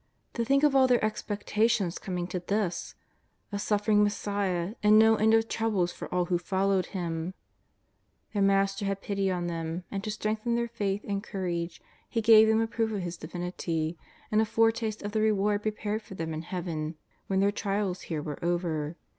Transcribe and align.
To 0.33 0.43
think 0.43 0.63
of 0.63 0.75
all 0.75 0.87
their 0.87 1.05
expectations 1.05 1.99
coming 1.99 2.25
to 2.29 2.39
this— 2.39 2.95
a 3.51 3.59
suffering 3.59 4.01
Messiah, 4.01 4.73
and 4.81 4.97
no 4.97 5.15
end 5.17 5.35
of 5.35 5.47
troubles 5.47 5.91
for 5.91 6.11
all 6.11 6.25
who 6.25 6.39
followed 6.39 6.87
Him! 6.87 7.35
Their 8.33 8.41
blaster 8.41 8.85
had 8.85 9.03
pity 9.03 9.29
on 9.29 9.45
them, 9.45 9.83
and 9.91 10.03
to 10.03 10.09
strengthen 10.09 10.55
their 10.55 10.67
faith 10.67 11.05
and 11.07 11.21
courage 11.23 11.83
He 12.09 12.19
gave 12.19 12.47
them 12.47 12.61
a 12.61 12.65
proof 12.65 12.91
of 12.91 13.03
His 13.03 13.15
Divinity 13.15 13.95
and 14.31 14.41
a 14.41 14.45
foretaste 14.45 15.03
of 15.03 15.11
the 15.11 15.21
reward 15.21 15.61
prepared 15.61 16.01
for 16.01 16.15
them 16.15 16.33
in 16.33 16.41
Heaven 16.41 16.95
when 17.27 17.39
their 17.39 17.51
trials 17.51 18.01
here 18.01 18.23
were 18.23 18.43
over. 18.43 18.97